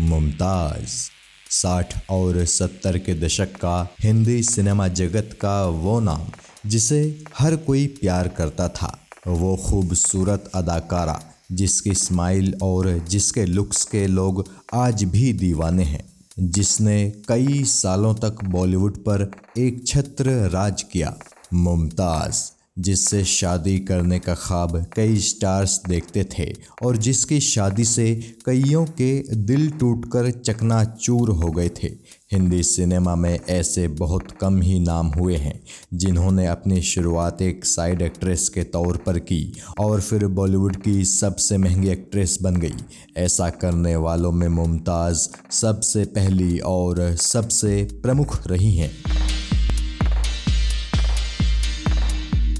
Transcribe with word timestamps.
मुमताज़, 0.00 1.10
साठ 1.50 2.10
और 2.10 2.44
सत्तर 2.44 2.98
के 2.98 3.14
दशक 3.14 3.52
का 3.56 3.94
हिंदी 4.00 4.42
सिनेमा 4.42 4.88
जगत 4.88 5.38
का 5.40 5.66
वो 5.66 6.00
नाम, 6.00 6.22
जिसे 6.66 7.24
हर 7.38 7.56
कोई 7.56 7.86
प्यार 7.86 8.28
करता 8.28 8.68
था। 8.68 8.98
वो 9.26 9.56
खूबसूरत 9.56 10.50
अदाकारा, 10.54 11.22
जिसकी 11.52 11.94
स्माइल 11.94 12.54
और 12.62 12.98
जिसके 12.98 13.46
लुक्स 13.46 13.84
के 13.84 14.06
लोग 14.06 14.48
आज 14.74 15.04
भी 15.04 15.32
दीवाने 15.32 15.84
हैं, 15.84 16.04
जिसने 16.38 17.12
कई 17.28 17.64
सालों 17.64 18.14
तक 18.14 18.44
बॉलीवुड 18.44 18.96
पर 18.96 19.30
एक 19.58 19.86
छत्र 19.86 20.30
राज 20.50 20.82
किया। 20.82 21.16
मुमताज़ 21.54 22.59
जिससे 22.80 23.24
शादी 23.24 23.78
करने 23.78 24.18
का 24.18 24.34
ख्वाब 24.34 24.86
कई 24.96 25.18
स्टार्स 25.18 25.80
देखते 25.88 26.24
थे 26.38 26.52
और 26.82 26.96
जिसकी 26.96 27.40
शादी 27.40 27.84
से 27.84 28.14
कईयों 28.46 28.84
के 28.84 29.36
दिल 29.36 29.70
टूटकर 29.70 30.30
चकनाचूर 30.30 31.30
हो 31.30 31.50
गए 31.50 31.68
थे। 31.68 31.88
हिंदी 32.32 32.62
सिनेमा 32.62 33.14
में 33.14 33.38
ऐसे 33.48 33.88
बहुत 33.88 34.30
कम 34.40 34.60
ही 34.62 34.78
नाम 34.80 35.06
हुए 35.06 35.36
हैं, 35.36 35.60
जिन्होंने 35.94 36.46
अपनी 36.46 36.82
शुरुआत 36.82 37.42
एक 37.42 37.64
साइड 37.64 38.02
एक्ट्रेस 38.02 38.48
के 38.48 38.64
तौर 38.64 38.96
पर 38.96 39.18
की 39.18 39.52
और 39.78 40.00
फिर 40.00 40.26
बॉलीवुड 40.26 40.76
की 40.76 41.04
सबसे 41.04 41.58
महँगी 41.58 41.88
एक्ट्रेस 41.88 42.38
बन 42.42 42.56
गई। 42.56 42.74
ऐसा 43.16 43.50
करने 43.50 43.96
वालों 43.96 44.32
में 44.32 44.48
मुमताज़ 44.48 45.28
सबसे 45.50 46.04
पहली 46.04 46.58
और 46.58 47.16
सबसे 47.16 47.88
प्रमुख 48.02 48.46
रही 48.46 48.74
हैं। 48.76 48.90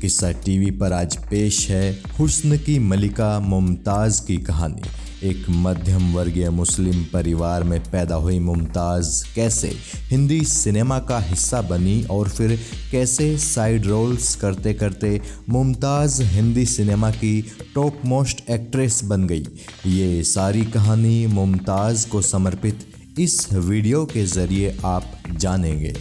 किस्सा 0.00 0.30
टीवी 0.44 0.70
पर 0.70 0.92
आज 0.92 1.16
पेश 1.30 1.68
है 1.70 2.02
हुस्न 2.18 2.56
की 2.58 2.78
मलिका 2.78 3.38
मुमताज़ 3.40 4.20
की 4.26 4.36
कहानी। 4.36 5.28
एक 5.28 5.44
मध्यम 5.50 6.12
वर्गीय 6.12 6.48
मुस्लिम 6.50 7.02
परिवार 7.04 7.62
में 7.62 7.78
पैदा 7.82 8.14
हुई 8.14 8.38
मुमताज़ 8.38 9.10
कैसे 9.34 9.72
हिंदी 10.10 10.40
सिनेमा 10.44 10.98
का 10.98 11.18
हिस्सा 11.20 11.60
बनी 11.62 12.02
और 12.10 12.28
फिर 12.28 12.58
कैसे 12.90 13.36
साइड 13.38 13.86
रोल्स 13.86 14.34
करते 14.36 14.74
करते 14.74 15.20
मुमताज़ 15.48 16.22
हिंदी 16.22 16.66
सिनेमा 16.66 17.10
की 17.10 17.40
टॉप 17.74 18.00
मोस्ट 18.04 18.42
एक्ट्रेस 18.50 19.00
बन 19.04 19.26
गई। 19.26 19.46
ये 19.86 20.22
सारी 20.24 20.64
कहानी 20.70 21.26
मुमताज़ 21.26 22.08
को 22.08 22.22
समर्पित 22.22 22.86
इस 23.18 23.52
वीडियो 23.52 24.04
के 24.04 24.24
ज़रिए 24.26 24.76
आप 24.84 25.12
जानेंगे। 25.36 25.94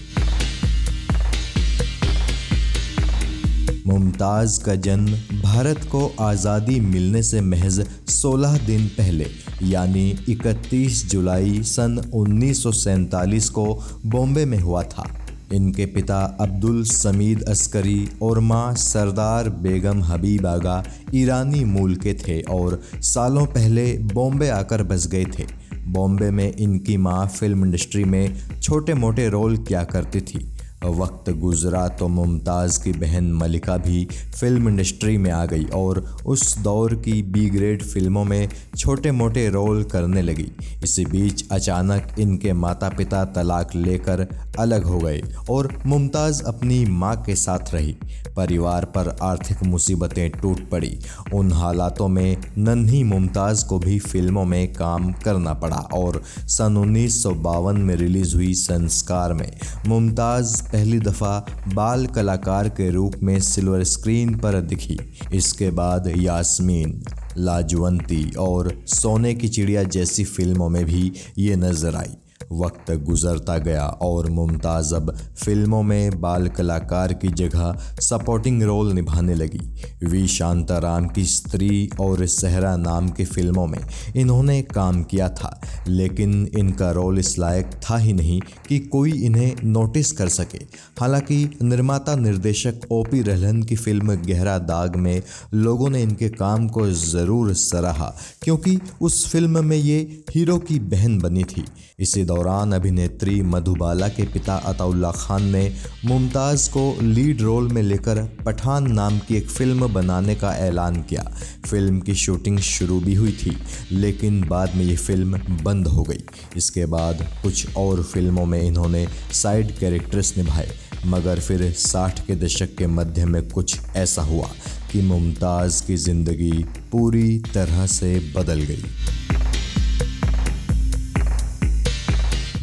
मुमताज़ 3.89 4.59
का 4.63 4.73
जन्म 4.77 5.41
भारत 5.41 5.83
को 5.91 6.01
आज़ादी 6.21 6.79
मिलने 6.79 7.21
से 7.23 7.39
महज 7.43 7.79
16 8.09 8.57
दिन 8.65 8.85
पहले, 8.97 9.25
यानी 9.63 10.03
31 10.29 11.05
जुलाई 11.11 11.61
सन 11.65 11.97
उन्नीस 12.15 12.61
सौ 12.63 12.71
सैंतालीस 12.73 13.49
को 13.49 13.65
बॉम्बे 14.05 14.43
में 14.45 14.59
हुआ 14.59 14.83
था। 14.85 15.07
इनके 15.53 15.85
पिता 15.85 16.19
अब्दुल 16.41 16.83
समीद 16.85 17.43
अस्करी 17.49 18.07
और 18.21 18.39
माँ 18.41 18.75
सरदार 18.77 19.49
बेगम 19.63 20.03
हबीब 20.03 20.45
आगा 20.47 20.83
ईरानी 21.15 21.63
मूल 21.65 21.95
के 21.95 22.13
थे 22.17 22.39
और 22.51 22.79
सालों 23.03 23.45
पहले 23.47 23.91
बॉम्बे 24.13 24.49
आकर 24.51 24.83
बस 24.83 25.07
गए 25.07 25.25
थे। 25.37 25.47
बॉम्बे 25.87 26.29
में 26.31 26.51
इनकी 26.51 26.97
माँ 26.99 27.25
फ़िल्म 27.29 27.65
इंडस्ट्री 27.65 28.03
में 28.05 28.35
छोटे 28.61 28.93
मोटे 28.95 29.27
रोल 29.29 29.57
किया 29.59 29.83
करती 29.85 30.21
थी। 30.21 30.45
वक्त 30.85 31.29
गुजरा 31.29 31.87
तो 31.89 32.07
मुमताज़ 32.07 32.79
की 32.83 32.91
बहन 32.91 33.31
मलिका 33.33 33.75
भी 33.77 34.05
फ़िल्म 34.39 34.69
इंडस्ट्री 34.69 35.17
में 35.17 35.31
आ 35.31 35.45
गई 35.45 35.65
और 35.75 35.99
उस 36.25 36.57
दौर 36.57 36.93
की 36.95 37.21
बी 37.23 37.45
ग्रेड 37.49 37.83
फ़िल्मों 37.83 38.23
में 38.25 38.49
छोटे 38.77 39.11
मोटे 39.11 39.47
रोल 39.49 39.83
करने 39.83 40.21
लगी। 40.21 40.47
इसी 40.83 41.05
बीच 41.05 41.43
अचानक 41.51 42.15
इनके 42.19 42.53
माता 42.53 42.89
पिता 42.89 43.23
तलाक 43.25 43.75
लेकर 43.75 44.27
अलग 44.59 44.83
हो 44.83 44.99
गए 44.99 45.21
और 45.49 45.69
मुमताज़ 45.85 46.41
अपनी 46.43 46.83
माँ 46.85 47.15
के 47.25 47.35
साथ 47.35 47.73
रही। 47.73 47.95
परिवार 48.35 48.85
पर 48.85 49.15
आर्थिक 49.21 49.63
मुसीबतें 49.63 50.29
टूट 50.31 50.69
पड़ी। 50.69 50.97
उन 51.33 51.51
हालातों 51.51 52.07
में 52.07 52.37
नन्ही 52.57 53.03
मुमताज़ 53.03 53.65
को 53.65 53.79
भी 53.79 53.99
फ़िल्मों 53.99 54.45
में 54.45 54.73
काम 54.73 55.11
करना 55.23 55.53
पड़ा 55.53 55.81
और 55.93 56.21
सन 56.47 56.77
उन्नीस 56.77 57.21
सौ 57.23 57.31
बावन 57.41 57.77
में 57.77 57.95
रिलीज़ 57.95 58.35
हुई 58.35 58.53
संस्कार 58.53 59.33
में। 59.33 59.51
मुमताज़ 59.87 60.61
पहली 60.71 60.99
दफ़ा 60.99 61.45
बाल 61.73 62.05
कलाकार 62.07 62.69
के 62.69 62.89
रूप 62.89 63.13
में 63.23 63.39
सिल्वर 63.39 63.83
स्क्रीन 63.83 64.35
पर 64.37 64.59
दिखी। 64.61 64.97
इसके 65.33 65.69
बाद 65.71 66.11
यास्मीन, 66.17 67.03
लाजवंती 67.37 68.23
और 68.39 68.71
सोने 68.87 69.33
की 69.33 69.47
चिड़िया 69.47 69.83
जैसी 69.83 70.23
फ़िल्मों 70.23 70.69
में 70.69 70.83
भी 70.85 71.11
ये 71.37 71.55
नज़र 71.55 71.95
आई। 71.95 72.15
वक्त 72.53 72.91
गुजरता 73.03 73.57
गया 73.57 73.85
और 74.01 74.29
मुमताज़ 74.29 74.93
अब 74.95 75.15
फ़िल्मों 75.37 75.83
में 75.83 76.19
बाल 76.21 76.47
कलाकार 76.47 77.13
की 77.13 77.27
जगह 77.27 77.73
सपोर्टिंग 78.01 78.63
रोल 78.63 78.93
निभाने 78.93 79.35
लगी। 79.35 79.59
वी. 80.05 80.27
शांताराम 80.29 81.07
की 81.07 81.23
स्त्री 81.25 81.89
और 81.99 82.25
सहरा 82.25 82.75
नाम 82.77 83.09
की 83.09 83.25
फ़िल्मों 83.25 83.65
में 83.67 83.79
इन्होंने 84.15 84.61
काम 84.61 85.03
किया 85.03 85.29
था, 85.29 85.61
लेकिन 85.87 86.47
इनका 86.57 86.91
रोल 86.91 87.19
इस 87.19 87.37
लायक 87.39 87.71
था 87.83 87.97
ही 87.97 88.13
नहीं 88.13 88.39
कि 88.67 88.79
कोई 88.79 89.11
इन्हें 89.11 89.55
नोटिस 89.63 90.11
कर 90.11 90.29
सके। 90.29 90.57
हालाँकि 90.99 91.59
निर्माता 91.63 92.15
निर्देशक 92.15 92.87
ओ 92.91 93.03
पी 93.03 93.21
रहलन 93.21 93.63
की 93.63 93.75
फ़िल्म 93.75 94.15
गहरा 94.17 94.57
दाग 94.59 94.95
में 94.95 95.21
लोगों 95.53 95.89
ने 95.89 96.01
इनके 96.03 96.29
काम 96.29 96.67
को 96.67 96.89
ज़रूर 96.89 97.53
सराहा, 97.53 98.13
क्योंकि 98.41 98.79
उस 99.01 99.27
फ़िल्म 99.31 99.65
में 99.65 99.77
ये 99.77 100.23
हीरो 100.35 100.57
की 100.59 100.79
बहन 100.79 101.19
बनी 101.19 101.43
थी। 101.43 101.65
इसी 101.99 102.23
दौरान 102.23 102.37
अभिनेत्री 102.39 103.41
मधुबाला 103.43 104.07
के 104.07 104.23
पिता 104.23 104.55
अताउल्ला 104.65 105.11
खान 105.11 105.43
ने 105.45 105.63
मुमताज़ 106.05 106.69
को 106.69 106.83
लीड 107.01 107.41
रोल 107.41 107.67
में 107.67 107.81
लेकर 107.83 108.21
पठान 108.45 108.91
नाम 108.91 109.19
की 109.19 109.35
एक 109.35 109.49
फ़िल्म 109.49 109.87
बनाने 109.93 110.35
का 110.35 110.53
ऐलान 110.57 111.01
किया। 111.01 111.23
फ़िल्म 111.65 111.99
की 111.99 112.15
शूटिंग 112.15 112.59
शुरू 112.59 112.99
भी 112.99 113.13
हुई 113.13 113.31
थी, 113.33 113.55
लेकिन 113.91 114.41
बाद 114.41 114.75
में 114.75 114.83
ये 114.85 114.95
फ़िल्म 114.95 115.39
बंद 115.63 115.87
हो 115.87 116.03
गई। 116.03 116.23
इसके 116.57 116.85
बाद 116.87 117.25
कुछ 117.43 117.75
और 117.77 118.03
फ़िल्मों 118.03 118.45
में 118.45 118.61
इन्होंने 118.61 119.07
साइड 119.33 119.77
कैरेक्टर्स 119.79 120.37
निभाए, 120.37 120.69
मगर 121.05 121.39
फिर 121.39 121.71
साठ 121.73 122.25
के 122.27 122.35
दशक 122.35 122.75
के 122.77 122.87
मध्य 122.87 123.25
में 123.25 123.47
कुछ 123.49 123.77
ऐसा 123.95 124.21
हुआ 124.21 124.49
कि 124.91 125.01
मुमताज़ 125.01 125.83
की 125.87 125.95
ज़िंदगी 125.97 126.63
पूरी 126.91 127.39
तरह 127.53 127.85
से 127.87 128.19
बदल 128.35 128.61
गई। 128.61 128.83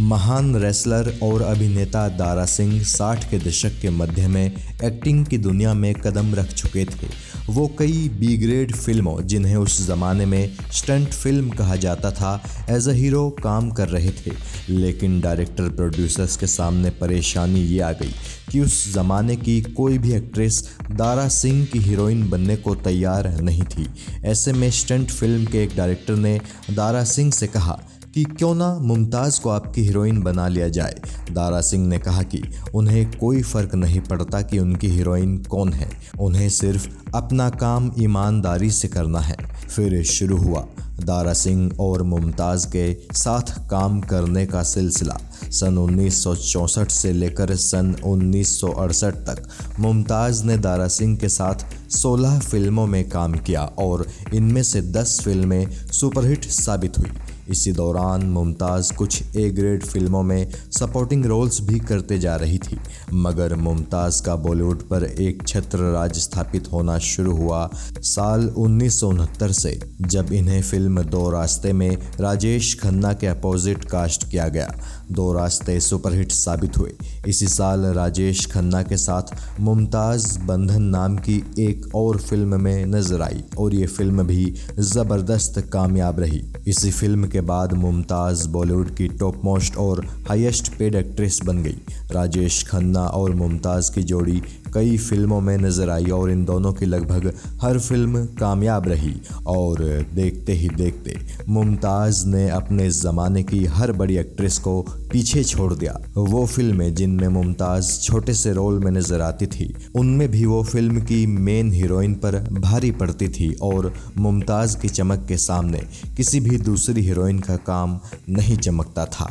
महान 0.00 0.54
रेसलर 0.56 1.12
और 1.22 1.42
अभिनेता 1.42 2.08
दारा 2.08 2.44
सिंह 2.44 2.82
साठ 2.84 3.24
के 3.30 3.38
दशक 3.38 3.78
के 3.82 3.90
मध्य 3.90 4.26
में 4.28 4.44
एक्टिंग 4.84 5.24
की 5.26 5.38
दुनिया 5.38 5.72
में 5.74 5.92
कदम 5.94 6.34
रख 6.34 6.52
चुके 6.52 6.84
थे। 6.84 7.08
वो 7.48 7.66
कई 7.78 8.08
बी 8.18 8.36
ग्रेड 8.38 8.74
फ़िल्मों 8.76 9.20
जिन्हें 9.22 9.54
उस 9.56 9.80
ज़माने 9.86 10.26
में 10.26 10.56
स्टंट 10.72 11.08
फ़िल्म 11.08 11.50
कहा 11.50 11.76
जाता 11.76 12.10
था 12.10 12.42
एज 12.70 12.88
अ 12.88 12.92
हीरो 12.92 13.28
काम 13.42 13.70
कर 13.70 13.88
रहे 13.88 14.10
थे। 14.10 14.32
लेकिन 14.68 15.20
डायरेक्टर 15.20 15.68
प्रोड्यूसर्स 15.70 16.36
के 16.36 16.46
सामने 16.46 16.90
परेशानी 16.90 17.60
ये 17.60 17.80
आ 17.80 17.92
गई 17.92 18.12
कि 18.52 18.60
उस 18.60 18.92
ज़माने 18.94 19.36
की 19.36 19.60
कोई 19.62 19.98
भी 19.98 20.12
एक्ट्रेस 20.12 20.62
दारा 20.92 21.28
सिंह 21.28 21.64
की 21.64 21.78
हीरोइन 21.78 22.28
बनने 22.30 22.56
को 22.56 22.74
तैयार 22.74 23.28
नहीं 23.40 23.64
थी। 23.64 23.88
ऐसे 24.24 24.52
में 24.52 24.70
स्टंट 24.70 25.10
फ़िल्म 25.10 25.44
के 25.44 25.64
एक 25.64 25.76
डायरेक्टर 25.76 26.16
ने 26.16 26.40
दारा 26.70 27.04
सिंह 27.04 27.32
से 27.32 27.46
कहा 27.46 27.80
कि 28.16 28.24
क्यों 28.24 28.54
ना 28.54 28.78
मुमताज़ 28.78 29.40
को 29.40 29.50
आपकी 29.50 29.82
हीरोइन 29.82 30.22
बना 30.22 30.48
लिया 30.48 30.68
जाए। 30.68 31.00
दारा 31.32 31.60
सिंह 31.60 31.86
ने 31.86 31.98
कहा 31.98 32.22
कि 32.22 32.42
उन्हें 32.74 33.10
कोई 33.18 33.42
फ़र्क 33.42 33.74
नहीं 33.74 34.00
पड़ता 34.00 34.42
कि 34.42 34.58
उनकी 34.58 34.88
हीरोइन 34.88 35.36
कौन 35.38 35.72
है। 35.72 35.90
उन्हें 36.20 36.48
सिर्फ़ 36.48 36.88
अपना 37.14 37.50
काम 37.50 37.92
ईमानदारी 37.98 38.70
से 38.70 38.88
करना 38.88 39.20
है। 39.20 39.36
फिर 39.76 40.02
शुरू 40.04 40.36
हुआ 40.36 40.66
दारा 41.00 41.32
सिंह 41.32 41.76
और 41.80 42.02
मुमताज़ 42.02 42.66
के 42.66 42.96
साथ 43.12 43.68
काम 43.70 44.00
करने 44.00 44.46
का 44.46 44.62
सिलसिला। 44.62 45.18
सन 45.50 45.78
1964 45.78 46.88
से 46.88 47.12
लेकर 47.12 47.54
सन 47.56 47.94
1968 48.04 49.14
तक 49.14 49.48
मुमताज़ 49.80 50.44
ने 50.44 50.58
दारा 50.58 50.88
सिंह 50.88 51.16
के 51.16 51.28
साथ 51.28 51.90
16 51.90 52.38
फ़िल्मों 52.40 52.86
में 52.86 53.08
काम 53.08 53.34
किया 53.34 53.64
और 53.78 54.06
इनमें 54.34 54.62
से 54.62 54.82
10 54.82 55.20
फ़िल्में 55.24 55.70
सुपरहिट 55.92 56.44
साबित 56.44 56.98
हुई। 56.98 57.10
इसी 57.50 57.72
दौरान 57.72 58.26
मुमताज़ 58.28 58.92
कुछ 58.94 59.36
ए 59.36 59.48
ग्रेड 59.50 59.84
फ़िल्मों 59.84 60.22
में 60.22 60.50
सपोर्टिंग 60.72 61.26
रोल्स 61.26 61.60
भी 61.62 61.78
करते 61.82 62.18
जा 62.18 62.36
रही 62.36 62.58
थी। 62.58 62.78
मगर 63.14 63.54
मुमताज़ 63.58 64.22
का 64.22 64.36
बॉलीवुड 64.38 64.88
पर 64.88 65.04
एक 65.04 65.46
छत्र 65.48 65.92
राज 65.92 66.18
स्थापित 66.20 66.72
होना 66.72 66.98
शुरू 67.04 67.36
हुआ 67.36 67.68
साल 68.06 68.48
उन्नीस 68.58 69.00
सौ 69.00 69.08
उनहत्तर 69.08 69.52
से, 69.52 69.78
जब 70.00 70.32
इन्हें 70.32 70.62
फ़िल्म 70.62 70.84
फ़िल्म 70.86 71.02
दो 71.02 71.28
रास्ते 71.30 71.72
में 71.72 71.96
राजेश 72.20 72.74
खन्ना 72.80 73.12
के 73.12 73.26
अपोजिट 73.26 73.84
कास्ट 73.84 74.28
किया 74.30 74.48
गया। 74.48 74.66
दो 75.10 75.32
रास्ते 75.32 75.78
सुपरहिट 75.80 76.32
साबित 76.32 76.76
हुए। 76.78 76.92
इसी 77.28 77.46
साल 77.48 77.84
राजेश 77.96 78.44
खन्ना 78.46 78.82
के 78.82 78.96
साथ 78.96 79.34
मुमताज़ 79.60 80.38
बंधन 80.38 80.82
नाम 80.84 81.16
की 81.18 81.36
एक 81.58 81.94
और 81.94 82.18
फ़िल्म 82.18 82.60
में 82.60 82.86
नज़र 82.86 83.22
आई 83.22 83.42
और 83.58 83.74
ये 83.74 83.86
फ़िल्म 83.86 84.26
भी 84.26 84.44
ज़बरदस्त 84.78 85.58
कामयाब 85.72 86.20
रही। 86.20 86.42
इसी 86.68 86.90
फ़िल्म 86.90 87.28
के 87.28 87.40
बाद 87.42 87.72
मुमताज़ 87.74 88.48
बॉलीवुड 88.48 88.94
की 88.96 89.08
टॉप 89.10 89.40
मोस्ट 89.44 89.76
और 89.76 90.04
हाईएस्ट 90.28 90.72
पेड 90.78 90.94
एक्ट्रेस 90.94 91.40
बन 91.46 91.62
गई। 91.62 91.78
राजेश 92.12 92.62
खन्ना 92.68 93.06
और 93.06 93.34
मुमताज़ 93.34 93.92
की 93.92 94.02
जोड़ी 94.02 94.42
कई 94.76 94.96
फ़िल्मों 94.98 95.40
में 95.40 95.56
नज़र 95.58 95.90
आई 95.90 96.10
और 96.12 96.30
इन 96.30 96.44
दोनों 96.44 96.72
की 96.72 96.86
लगभग 96.86 97.32
हर 97.62 97.78
फ़िल्म 97.78 98.24
कामयाब 98.38 98.88
रही। 98.88 99.14
और 99.48 99.78
देखते 100.14 100.52
ही 100.52 100.68
देखते 100.68 101.14
मुमताज़ 101.48 102.26
ने 102.26 102.48
अपने 102.50 102.88
ज़माने 102.92 103.42
की 103.42 103.64
हर 103.66 103.92
बड़ी 103.94 104.16
एक्ट्रेस 104.16 104.58
को 104.58 104.80
पीछे 105.12 105.44
छोड़ 105.44 105.72
दिया। 105.74 105.96
वो 106.16 106.44
फ़िल्में 106.46 106.94
जिनमें 106.94 107.28
मुमताज़ 107.30 107.90
छोटे 108.00 108.34
से 108.34 108.52
रोल 108.52 108.78
में 108.84 108.90
नज़र 108.92 109.20
आती 109.20 109.46
थी, 109.48 109.72
उनमें 109.96 110.28
भी 110.30 110.44
वो 110.46 110.62
फ़िल्म 110.64 111.00
की 111.02 111.24
मेन 111.26 111.72
हीरोइन 111.72 112.14
पर 112.16 112.38
भारी 112.52 112.90
पड़ती 112.92 113.28
थी 113.30 113.52
और 113.62 113.92
मुमताज़ 114.18 114.78
की 114.78 114.88
चमक 114.90 115.24
के 115.28 115.36
सामने 115.38 115.82
किसी 116.16 116.40
भी 116.40 116.58
दूसरी 116.60 117.02
हीरोइन 117.02 117.38
का 117.38 117.56
काम 117.66 117.98
नहीं 118.28 118.56
चमकता 118.58 119.04
था। 119.06 119.30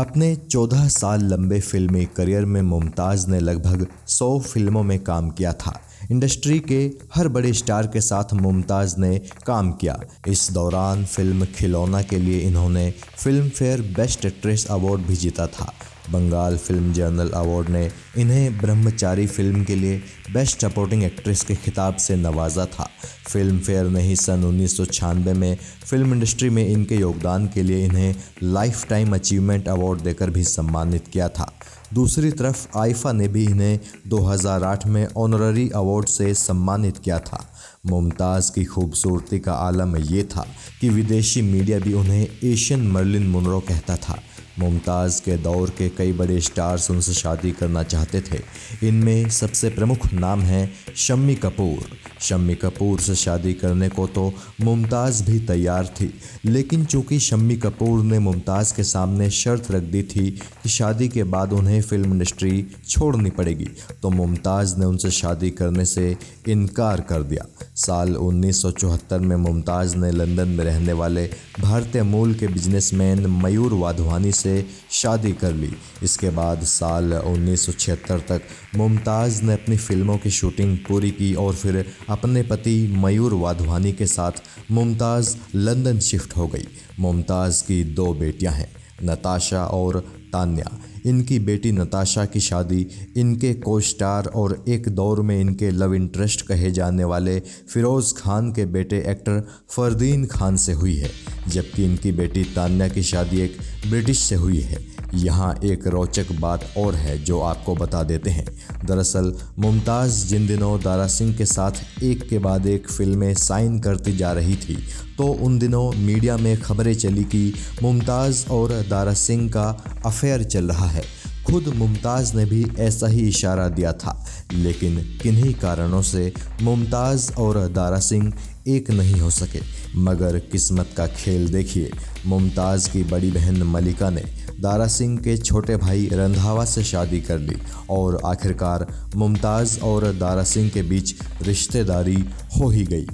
अपने 0.00 0.36
14 0.36 0.88
साल 0.88 1.20
लंबे 1.22 1.60
फिल्मी 1.60 2.04
करियर 2.04 2.44
में 2.44 2.62
मुमताज़ 2.62 3.28
ने 3.28 3.40
लगभग 3.40 3.86
100 4.08 4.40
फ़िल्मों 4.40 4.82
में 4.82 4.98
काम 5.04 5.30
किया 5.30 5.52
था। 5.52 5.80
इंडस्ट्री 6.10 6.58
के 6.60 6.92
हर 7.14 7.28
बड़े 7.28 7.52
स्टार 7.52 7.86
के 7.86 8.00
साथ 8.00 8.32
मुमताज़ 8.32 8.94
ने 8.98 9.18
काम 9.46 9.72
किया। 9.72 10.00
इस 10.28 10.50
दौरान 10.52 11.04
फ़िल्म 11.04 11.44
खिलौना 11.44 12.02
के 12.02 12.18
लिए 12.18 12.40
इन्होंने 12.40 12.94
film 13.16 13.48
fair 13.48 13.80
best 13.80 14.24
actress 14.24 14.66
award 14.70 15.00
भी 15.00 15.16
जीता 15.16 15.46
था। 15.46 15.72
बंगाल 16.10 16.56
फ़िल्म 16.56 16.92
जर्नल 16.92 17.30
अवार्ड 17.30 17.68
ने 17.68 17.90
इन्हें 18.18 18.58
ब्रह्मचारी 18.58 19.26
फ़िल्म 19.26 19.64
के 19.64 19.74
लिए 19.74 20.02
बेस्ट 20.32 20.60
सपोर्टिंग 20.60 21.02
एक्ट्रेस 21.04 21.42
के 21.42 21.54
खिताब 21.54 21.96
से 21.96 22.16
नवाजा 22.16 22.66
था। 22.66 22.88
फ़िल्म 23.28 23.58
फेयर 23.58 23.84
ने 23.84 24.02
ही 24.02 24.16
सन 24.16 24.44
उन्नीस 24.44 24.76
सौ 24.76 24.84
छियानबे 24.84 25.32
में 25.32 25.56
फ़िल्म 25.86 26.14
इंडस्ट्री 26.14 26.50
में 26.50 26.66
इनके 26.68 26.96
योगदान 26.96 27.46
के 27.46 27.62
लिए 27.62 27.84
इन्हें 27.84 28.14
लाइफ 28.42 28.88
टाइम 28.88 29.14
अचीवमेंट 29.14 29.68
अवार्ड 29.68 30.00
देकर 30.00 30.30
भी 30.30 30.44
सम्मानित 30.44 31.08
किया 31.08 31.28
था। 31.28 31.52
दूसरी 31.94 32.30
तरफ़ 32.30 32.78
आइफा 32.78 33.12
ने 33.12 33.28
भी 33.28 33.44
इन्हें 33.44 33.80
2008 34.06 34.86
में 34.86 35.06
ऑनररी 35.16 35.70
अवार्ड 35.74 36.06
से 36.06 36.34
सम्मानित 36.34 36.98
किया 36.98 37.18
था। 37.18 37.44
मुमताज़ 37.86 38.52
की 38.52 38.64
खूबसूरती 38.64 39.38
का 39.38 39.52
आलम 39.52 39.96
ये 39.96 40.22
था 40.22 40.46
कि 40.80 40.88
विदेशी 40.88 41.42
मीडिया 41.42 41.78
भी 41.78 41.92
उन्हें 41.92 42.26
एशियन 42.44 42.86
मर्लिन 42.88 43.26
मुनरो 43.26 43.60
कहता 43.60 43.96
था। 43.96 44.18
मुमताज़ 44.60 45.20
के 45.22 45.36
दौर 45.36 45.70
के 45.70 45.88
कई 45.88 46.12
बड़े 46.12 46.40
स्टार्स 46.40 46.90
उनसे 46.90 47.12
शादी 47.12 47.52
करना 47.52 47.82
चाहते 47.82 48.20
थे। 48.20 48.40
इनमें 48.88 49.28
सबसे 49.30 49.70
प्रमुख 49.70 50.12
नाम 50.12 50.40
है 50.42 50.62
शम्मी 50.96 51.34
कपूर। 51.36 51.96
शम्मी 52.20 52.54
कपूर 52.54 53.00
से 53.00 53.14
शादी 53.14 53.52
करने 53.54 53.88
को 53.88 54.06
तो 54.06 54.32
मुमताज़ 54.60 55.22
भी 55.24 55.38
तैयार 55.46 55.86
थी, 55.96 56.12
लेकिन 56.44 56.84
चूँकि 56.84 57.18
शम्मी 57.20 57.56
कपूर 57.56 58.02
ने 58.04 58.18
मुमताज़ 58.18 58.74
के 58.74 58.84
सामने 58.84 59.28
शर्त 59.32 59.70
रख 59.70 59.82
दी 59.82 60.02
थी 60.04 60.30
कि 60.62 60.68
शादी 60.68 61.08
के 61.08 61.24
बाद 61.26 61.52
उन्हें 61.52 61.80
फ़िल्म 61.82 62.12
इंडस्ट्री 62.12 62.66
छोड़नी 62.88 63.30
पड़ेगी 63.30 63.68
तो 64.02 64.10
मुमताज़ 64.10 64.76
ने 64.78 64.86
उनसे 64.86 65.10
शादी 65.10 65.50
करने 65.52 65.84
से 65.84 66.16
इनकार 66.48 67.00
कर 67.00 67.22
दिया। 67.22 67.46
साल 67.76 68.14
1974 68.16 69.20
में 69.20 69.36
मुमताज़ 69.38 69.96
ने 69.96 70.10
लंदन 70.10 70.48
में 70.48 70.64
रहने 70.64 70.92
वाले 70.92 71.26
भारतीय 71.60 72.02
मूल 72.02 72.34
के 72.34 72.46
बिजनेसमैन 72.48 73.26
मयूर 73.42 73.74
वाधवानी 73.74 74.32
से 74.32 74.64
शादी 74.92 75.32
कर 75.32 75.52
ली। 75.54 75.72
इसके 76.02 76.30
बाद 76.30 76.62
साल 76.64 77.12
1976 77.14 78.20
तक 78.28 78.42
मुमताज़ 78.76 79.42
ने 79.42 79.52
अपनी 79.52 79.76
फ़िल्मों 79.78 80.16
की 80.18 80.30
शूटिंग 80.30 80.76
पूरी 80.88 81.10
की 81.10 81.32
और 81.34 81.54
फिर 81.54 81.84
अपने 82.08 82.42
पति 82.42 82.76
मयूर 82.96 83.34
वाधवानी 83.34 83.92
के 83.92 84.06
साथ 84.06 84.42
मुमताज़ 84.70 85.36
लंदन 85.54 85.98
शिफ्ट 86.00 86.36
हो 86.36 86.46
गई। 86.48 86.66
मुमताज़ 87.00 87.62
की 87.64 87.82
दो 87.84 88.12
बेटियाँ 88.14 88.52
हैं, 88.52 88.70
नताशा 89.04 89.64
और 89.64 89.98
तान्या। 90.32 90.78
इनकी 91.06 91.38
बेटी 91.38 91.70
नताशा 91.72 92.24
की 92.24 92.40
शादी 92.40 92.86
इनके 93.16 93.52
को 93.54 93.78
स्टार 93.80 94.26
और 94.26 94.64
एक 94.68 94.88
दौर 94.88 95.20
में 95.22 95.40
इनके 95.40 95.70
लव 95.70 95.94
इंटरेस्ट 95.94 96.46
कहे 96.46 96.70
जाने 96.70 97.04
वाले 97.04 97.38
फ़िरोज़ 97.40 98.14
खान 98.14 98.52
के 98.52 98.66
बेटे 98.66 98.98
एक्टर 99.08 99.40
फरदीन 99.70 100.26
खान 100.26 100.56
से 100.56 100.72
हुई 100.72 100.96
है, 100.96 101.10
जबकि 101.48 101.84
इनकी 101.84 102.12
बेटी 102.12 102.44
तान्या 102.54 102.88
की 102.88 103.02
शादी 103.02 103.40
एक 103.40 103.56
ब्रिटिश 103.88 104.18
से 104.18 104.34
हुई 104.34 104.60
है। 104.60 104.78
यहाँ 105.14 105.54
एक 105.64 105.86
रोचक 105.86 106.32
बात 106.32 106.64
और 106.78 106.94
है 106.94 107.16
जो 107.18 107.40
आपको 107.40 107.74
बता 107.74 108.02
देते 108.02 108.30
हैं। 108.30 108.46
दरअसल, 108.84 109.32
मुमताज़ 109.58 110.26
जिन 110.26 110.46
दिनों 110.46 110.80
दारा 110.80 111.06
सिंह 111.06 111.34
के 111.34 111.46
साथ 111.46 112.02
एक 112.02 112.28
के 112.28 112.38
बाद 112.38 112.66
एक 112.66 112.90
फ़िल्में 112.90 113.34
साइन 113.34 113.78
करती 113.80 114.16
जा 114.16 114.32
रही 114.32 114.56
थी 114.56 114.76
तो 115.18 115.26
उन 115.26 115.58
दिनों 115.58 115.90
मीडिया 115.92 116.36
में 116.36 116.60
खबरें 116.60 116.94
चली 116.94 117.24
कि 117.24 117.52
मुमताज़ 117.82 118.46
और 118.48 118.72
दारा 118.90 119.14
सिंह 119.14 119.48
का 119.48 119.68
अफेयर 120.06 120.42
चल 120.44 120.68
रहा 120.68 120.86
है। 120.86 121.02
खुद 121.50 121.68
मुमताज़ 121.76 122.34
ने 122.36 122.44
भी 122.44 122.64
ऐसा 122.78 123.06
ही 123.06 123.26
इशारा 123.28 123.68
दिया 123.68 123.92
था, 123.92 124.12
लेकिन 124.52 124.96
किन्हीं 125.22 125.54
कारणों 125.54 126.02
से 126.02 126.32
मुमताज़ 126.62 127.32
और 127.32 127.56
दारा 127.68 127.98
सिंह 127.98 128.32
एक 128.68 128.90
नहीं 128.90 129.20
हो 129.20 129.30
सके। 129.30 129.60
मगर 129.96 130.38
किस्मत 130.52 130.90
का 130.96 131.06
खेल 131.06 131.48
देखिए, 131.48 131.90
मुमताज़ 132.26 132.88
की 132.90 133.02
बड़ी 133.04 133.30
बहन 133.30 133.62
मलिका 133.62 134.10
ने 134.10 134.24
दारा 134.60 134.86
सिंह 134.88 135.18
के 135.18 135.36
छोटे 135.36 135.76
भाई 135.76 136.08
रंधावा 136.12 136.64
से 136.64 136.84
शादी 136.84 137.20
कर 137.20 137.38
ली 137.38 137.56
और 137.90 138.20
आखिरकार 138.26 138.86
मुमताज़ 139.16 139.78
और 139.80 140.12
दारा 140.12 140.44
सिंह 140.44 140.68
के 140.70 140.82
बीच 140.82 141.14
रिश्तेदारी 141.42 142.24
हो 142.60 142.68
ही 142.68 142.84
गई। 142.84 143.06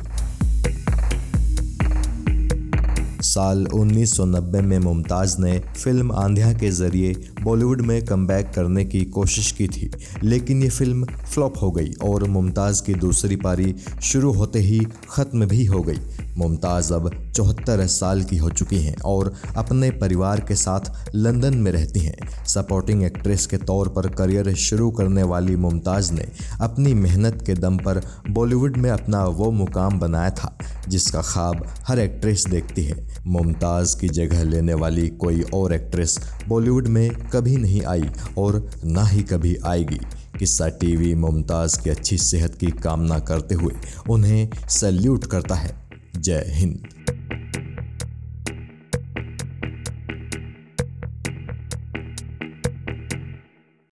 साल 3.27 3.67
1990 3.67 4.61
में 4.63 4.79
मुमताज़ 4.79 5.37
ने 5.41 5.59
फ़िल्म 5.77 6.13
आंध्या 6.15 6.53
के 6.53 6.71
ज़रिए 6.73 7.15
बॉलीवुड 7.43 7.81
में 7.83 8.05
कम 8.07 8.27
करने 8.27 8.85
की 8.85 9.05
कोशिश 9.13 9.51
की 9.53 9.69
थी, 9.69 9.91
लेकिन 10.23 10.63
ये 10.63 10.69
फ़िल्म 10.71 11.05
फ्लॉप 11.25 11.63
हो 11.63 11.71
गई 11.71 11.93
और 12.05 12.25
मुमताज़ 12.29 12.83
की 12.85 12.95
दूसरी 12.97 13.37
पारी 13.37 13.75
शुरू 14.03 14.33
होते 14.33 14.59
ही 14.61 14.81
ख़त्म 15.11 15.47
भी 15.47 15.65
हो 15.65 15.83
गई। 15.83 16.01
मुमताज़ 16.39 16.93
अब 16.95 17.11
चौहत्तर 17.37 17.87
साल 17.87 18.23
की 18.23 18.37
हो 18.37 18.51
चुकी 18.51 18.79
हैं 18.79 18.97
और 19.05 19.33
अपने 19.57 19.91
परिवार 19.91 20.41
के 20.41 20.55
साथ 20.55 21.11
लंदन 21.15 21.57
में 21.57 21.73
रहती 21.73 22.01
हैं। 22.01 22.45
सपोर्टिंग 22.47 23.03
एक्ट्रेस 23.05 23.47
के 23.47 23.57
तौर 23.57 23.89
पर 23.89 24.09
करियर 24.09 24.55
शुरू 24.55 24.91
करने 24.91 25.23
वाली 25.23 25.57
मुमताज़ 25.57 26.13
ने 26.13 26.27
अपनी 26.61 26.95
मेहनत 26.95 27.43
के 27.47 27.55
दम 27.55 27.77
पर 27.77 28.01
बॉलीवुड 28.31 28.77
में 28.77 28.91
अपना 28.91 29.25
वो 29.25 29.51
मुकाम 29.51 29.99
बनाया 29.99 30.31
था, 30.31 30.59
जिसका 30.89 31.23
ख्वाब 31.23 31.65
हर 31.89 31.99
एक्ट्रेस 31.99 32.47
देखती 32.47 32.85
है। 32.85 33.07
मुमताज़ 33.27 34.01
की 34.01 34.09
जगह 34.09 34.43
लेने 34.43 34.75
वाली 34.75 35.09
कोई 35.09 35.43
और 35.55 35.75
एक्ट्रेस 35.75 36.19
बॉलीवुड 36.49 36.87
में 36.87 37.11
कभी 37.11 37.57
नहीं 37.57 37.83
आई 37.83 38.11
और 38.39 38.71
ना 38.85 39.05
ही 39.05 39.23
कभी 39.23 39.57
आएगी। 39.67 40.01
किस्सा 40.39 40.69
टीवी 40.69 41.15
मुमताज़ 41.15 41.81
की 41.81 41.91
अच्छी 41.91 42.19
सेहत 42.19 42.55
की 42.55 42.67
कामना 42.67 43.19
करते 43.19 43.55
हुए 43.55 43.75
उन्हें 44.11 44.49
सल्यूट 44.69 45.25
करता 45.25 45.55
है। 45.55 45.86
जय 46.17 46.45
हिंद। 46.49 46.96